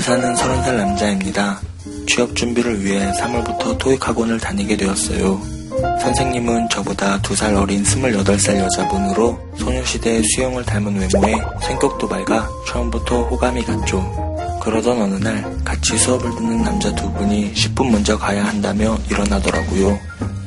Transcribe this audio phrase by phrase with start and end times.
[0.00, 1.60] 서울 사는 30살 남자입니다.
[2.06, 5.40] 취업 준비를 위해 3월부터 토익 학원을 다니게 되었어요.
[6.00, 14.00] 선생님은 저보다 2살 어린 28살 여자분으로 소녀시대의 수영을 닮은 외모에 성격도 밝아 처음부터 호감이 갔죠.
[14.62, 19.98] 그러던 어느 날 같이 수업을 듣는 남자 두 분이 10분 먼저 가야 한다며 일어나더라고요.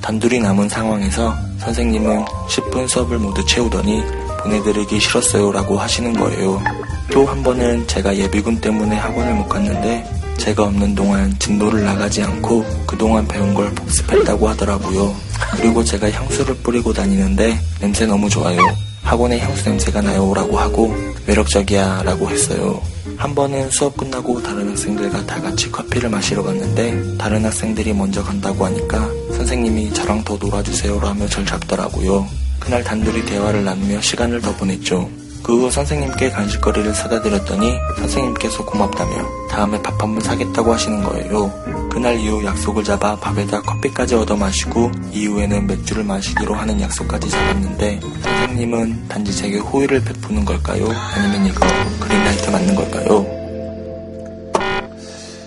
[0.02, 4.04] 단둘이 남은 상황에서 선생님은 10분 수업을 모두 채우더니
[4.44, 6.62] 보내드리기 싫었어요 라고 하시는 거예요.
[7.12, 10.04] 또 한 번은 제가 예비군 때문에 학원을 못 갔는데
[10.38, 15.16] 제가 없는 동안 진도를 나가지 않고 그동안 배운 걸 복습했다고 하더라고요.
[15.58, 18.60] 그리고 제가 향수를 뿌리고 다니는데 냄새 너무 좋아요.
[19.04, 20.94] 학원에 향수 냄새가 나요 라고 하고
[21.28, 22.82] 매력적이야 라고 했어요.
[23.18, 28.66] 한 번은 수업 끝나고 다른 학생들과 다 같이 커피를 마시러 갔는데 다른 학생들이 먼저 간다고
[28.66, 32.28] 하니까 선생님이 저랑 더 놀아주세요 라며 절 잡더라고요.
[32.64, 35.10] 그날 단둘이 대화를 나누며 시간을 더 보냈죠.
[35.44, 41.52] 그 후 선생님께 간식거리를 사다 드렸더니 선생님께서 고맙다며 다음에 밥 한 번 사겠다고 하시는 거예요.
[41.92, 49.08] 그날 이후 약속을 잡아 밥에다 커피까지 얻어 마시고 이후에는 맥주를 마시기로 하는 약속까지 잡았는데 선생님은
[49.10, 50.88] 단지 제게 호의를 베푸는 걸까요?
[51.14, 51.66] 아니면 이거
[52.00, 53.06] 그린라이트 맞는 걸까요?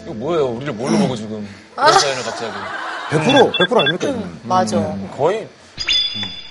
[0.04, 0.46] 이거 뭐예요?
[0.48, 2.52] 우리를 뭘로 보고 지금 그런 사연을 갑자기.
[3.10, 4.28] 100% 100% 아닙니까?
[4.42, 4.94] 맞아.
[5.16, 5.48] 거의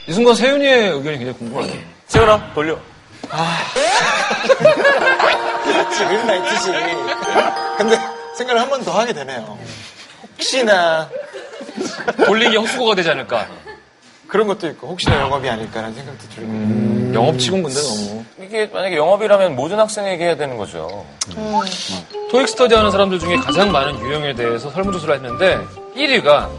[0.08, 1.80] 이 순간 세윤이의 의견이 굉장히 궁금하네요.
[2.08, 2.78] 세훈아 돌려.
[5.98, 6.72] 지금 나이트지.
[7.78, 8.00] 근데
[8.38, 9.58] 생각을 한 번 더 하게 되네요.
[10.34, 11.10] 혹시나
[12.26, 13.48] 돌리기 헛수고가 되지 않을까.
[14.28, 17.14] 그런 것도 있고 혹시나 영업이 아닐까라는 생각도 들고.
[17.14, 18.26] 영업치곤 근데 너무.
[18.42, 21.06] 이게 만약에 영업이라면 모든 학생에게 해야 되는 거죠.
[22.30, 25.60] 토익 스터디 하는 사람들 중에 가장 많은 유형에 대해서 설문조사를 했는데
[25.96, 26.50] 1위가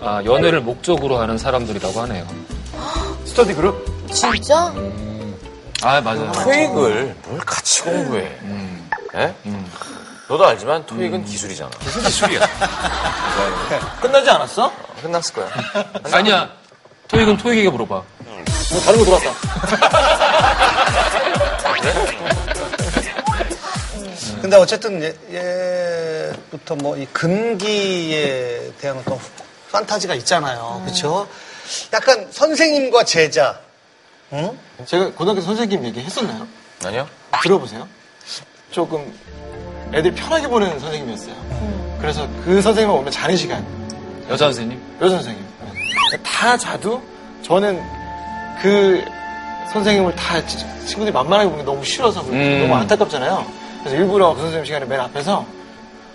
[0.00, 2.26] 아, 연애를 목적으로 하는 사람들이라고 하네요.
[3.24, 3.84] 스터디 그룹?
[4.12, 4.72] 진짜?
[5.82, 6.30] 아, 맞아요.
[6.32, 8.36] 토익을 뭘 같이 공부해.
[9.16, 9.34] 예?
[10.28, 11.70] 너도 알지만 토익은 기술이잖아.
[11.82, 12.40] 무슨 기술이야?
[14.00, 14.66] 끝나지 않았어?
[14.66, 14.72] 어,
[15.02, 15.48] 끝났을 거야.
[16.12, 16.50] 아니야.
[17.08, 18.02] 토익은 토익에게 물어봐.
[18.70, 19.30] 뭐 다른 거 들어왔다.
[24.40, 29.18] 근데 어쨌든 예, 예부터 뭐 이 금기에 대한 어떤
[29.72, 30.80] 판타지가 있잖아요.
[30.84, 31.26] 그렇죠?
[31.92, 33.58] 약간 선생님과 제자.
[34.32, 34.56] 응?
[34.86, 36.46] 제가 고등학교 선생님 얘기 했었나요?
[36.84, 37.08] 아니요?
[37.42, 37.86] 들어보세요.
[38.70, 39.12] 조금
[39.92, 41.98] 애들 편하게 보는 선생님이었어요.
[42.00, 43.64] 그래서 그 선생님 오면 자는 시간.
[44.28, 44.80] 여자 선생님.
[45.00, 45.44] 여자 선생님.
[46.24, 47.02] 다 자도
[47.42, 47.82] 저는
[48.62, 49.04] 그
[49.72, 52.22] 선생님을 다 치- 친구들이 만만하게 보는 게 너무 싫어서.
[52.22, 52.60] 음.
[52.62, 53.44] 너무 안타깝잖아요.
[53.80, 55.44] 그래서 일부러 그 선생님 시간에 맨 앞에서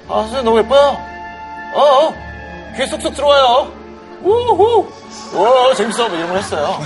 [0.08, 0.98] 아 선생님 너무 예뻐요.
[1.74, 2.14] 어, 어
[2.78, 3.72] 귀에 쏙쏙 들어와요.
[4.22, 4.88] 우후
[5.34, 6.80] 와 재밌어 뭐 이런 걸 했어요.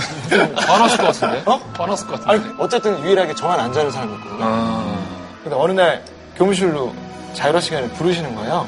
[0.56, 1.42] 화났을 것 같은데?
[1.46, 1.60] 어?
[1.76, 2.48] 화났을 것 같은데?
[2.48, 4.38] 아니 어쨌든 유일하게 저만 안 자는 사람이었거든요.
[4.40, 4.98] 아.
[5.42, 6.04] 근데 어느 날
[6.36, 6.92] 교무실로
[7.34, 8.66] 자유로 시간에 부르시는 거예요.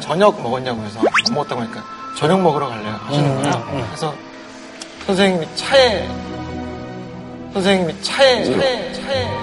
[0.00, 1.82] 저녁 먹었냐고 해서 안 먹었다고 하니까
[2.18, 3.84] 저녁 먹으러 갈래요 하시는 거예요.
[3.88, 4.14] 그래서
[5.06, 6.08] 선생님이 차에
[7.52, 9.42] 선생님이 차에 차에 차에 차에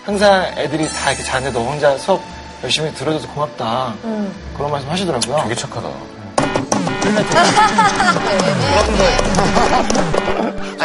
[0.03, 2.23] 항상 애들이 다 이렇게 자는데 너 혼자 수업
[2.63, 3.93] 열심히 들어줘서 고맙다.
[4.57, 5.41] 그런 말씀 하시더라고요.
[5.43, 5.89] 되게 착하다.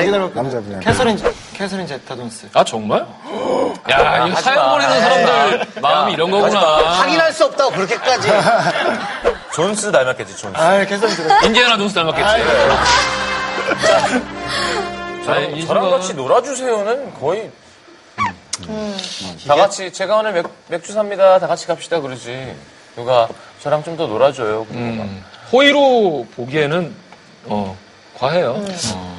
[0.07, 0.81] 그대로 남자분이야.
[0.81, 1.19] 캐서린,
[1.55, 2.49] 캐서린 제타 존스.
[2.55, 3.01] 아, 정말?
[3.91, 4.73] 야, 이 하지 사연 마.
[4.73, 6.61] 보내는 사람들 마음이 이런 거구나.
[6.61, 8.29] 확인할 수 없다고 그렇게까지.
[9.55, 10.57] 존스 닮았겠지, 존스.
[10.61, 12.45] 아, 캐서린 제타 인디아나 존스 닮았겠지.
[15.25, 17.51] 저랑, 이 저랑 같이 놀아주세요는 거의
[19.47, 21.39] 다 같이 제가 오늘 맥, 맥주 삽니다.
[21.39, 22.55] 다 같이 갑시다 그러지.
[22.95, 23.29] 누가
[23.63, 24.67] 저랑 좀 더 놀아줘요.
[24.71, 26.95] 음, 호의로 보기에는
[27.47, 27.77] 어,
[28.19, 28.63] 과해요.
[28.95, 29.16] 어.